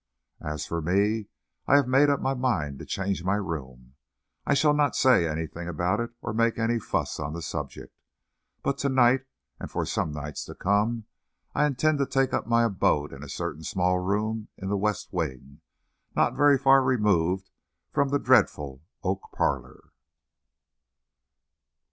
[0.43, 1.27] As for me,
[1.67, 3.93] I have made up my mind to change my room.
[4.47, 7.95] I shall not say anything about it or make any fuss on the subject,
[8.63, 9.25] but to night,
[9.59, 11.05] and for some nights to come,
[11.53, 15.13] I intend to take up my abode in a certain small room in the west
[15.13, 15.61] wing,
[16.15, 17.51] not very far removed
[17.91, 19.91] from the dreadful oak parlor.